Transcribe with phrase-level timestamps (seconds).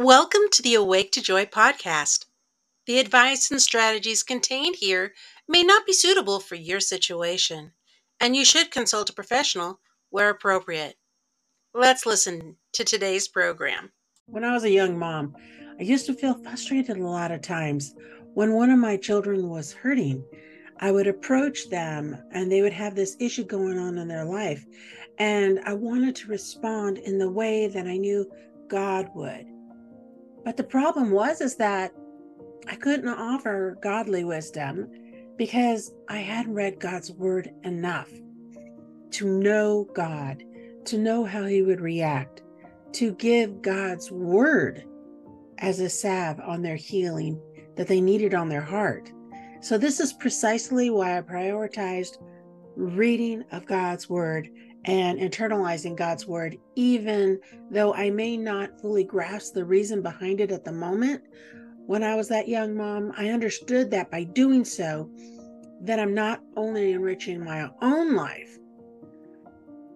[0.00, 2.24] Welcome to the Awake to Joy podcast.
[2.86, 5.12] The advice and strategies contained here
[5.46, 7.72] may not be suitable for your situation,
[8.18, 9.78] and you should consult a professional
[10.08, 10.96] where appropriate.
[11.74, 13.92] Let's listen to today's program.
[14.24, 15.36] When I was a young mom,
[15.78, 17.94] I used to feel frustrated a lot of times
[18.32, 20.24] when one of my children was hurting.
[20.78, 24.64] I would approach them and they would have this issue going on in their life.
[25.18, 28.32] And I wanted to respond in the way that I knew
[28.66, 29.59] God would.
[30.44, 31.92] But the problem was is that
[32.68, 34.88] I couldn't offer godly wisdom
[35.36, 38.10] because I hadn't read God's word enough
[39.12, 40.42] to know God,
[40.84, 42.42] to know how he would react,
[42.92, 44.84] to give God's word
[45.58, 47.40] as a salve on their healing
[47.76, 49.10] that they needed on their heart.
[49.60, 52.18] So, this is precisely why I prioritized
[52.76, 54.48] reading of God's word
[54.84, 57.38] and internalizing God's word, even
[57.70, 61.22] though I may not fully grasp the reason behind it at the moment.
[61.86, 65.10] When I was that young mom, I understood that by doing so,
[65.82, 68.58] that I'm not only enriching my own life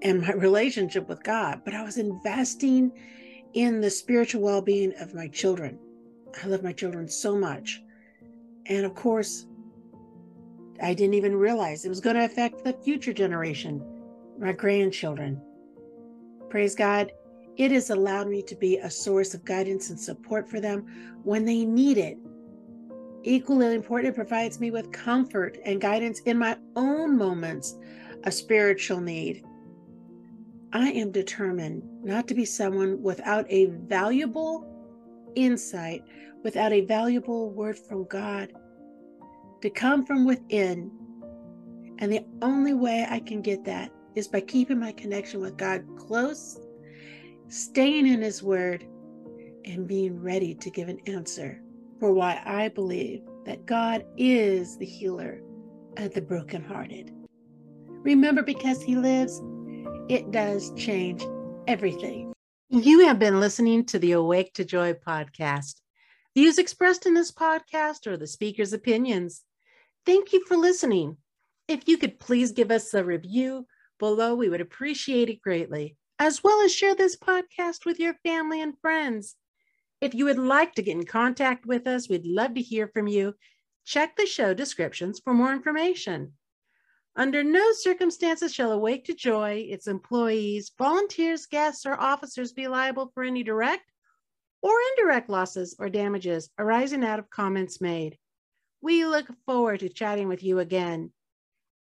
[0.02, 2.92] and my relationship with God, but I was investing
[3.54, 5.78] in the spiritual well being of my children.
[6.42, 7.80] I love my children so much.
[8.66, 9.46] And of course,
[10.82, 13.93] I didn't even realize it was going to affect the future generation
[14.38, 15.40] my grandchildren.
[16.50, 17.12] Praise God,
[17.56, 20.86] it has allowed me to be a source of guidance and support for them
[21.22, 22.18] when they need it.
[23.22, 27.76] Equally important, it provides me with comfort and guidance in my own moments
[28.24, 29.44] of spiritual need.
[30.72, 34.66] I am determined not to be someone without a valuable
[35.36, 36.02] insight,
[36.42, 38.52] without a valuable word from God,
[39.62, 40.90] to come from within.
[41.98, 45.84] And the only way I can get that is by keeping my connection with God
[45.96, 46.58] close,
[47.48, 48.86] staying in His Word,
[49.64, 51.60] and being ready to give an answer
[51.98, 55.40] for why I believe that God is the healer
[55.96, 57.12] of the brokenhearted.
[57.88, 59.40] Remember, because He lives,
[60.08, 61.24] it does change
[61.66, 62.32] everything.
[62.68, 65.80] You have been listening to the Awake to Joy podcast.
[66.34, 69.42] Views expressed in this podcast are the speaker's opinions.
[70.04, 71.16] Thank you for listening.
[71.68, 73.66] If you could please give us a review
[74.04, 74.34] below.
[74.34, 78.78] We would appreciate it greatly, as well as share this podcast with your family and
[78.78, 79.34] friends.
[80.02, 83.08] If you would like to get in contact with us, we'd love to hear from
[83.08, 83.34] you.
[83.86, 86.34] Check the show descriptions for more information.
[87.16, 93.10] Under no circumstances shall Awake to Joy, its employees, volunteers, guests, or officers be liable
[93.14, 93.90] for any direct
[94.60, 98.18] or indirect losses or damages arising out of comments made.
[98.82, 101.10] We look forward to chatting with you again.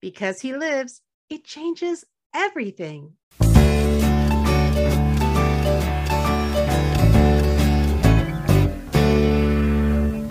[0.01, 1.01] Because he lives,
[1.31, 2.05] it changes
[2.35, 3.15] everything.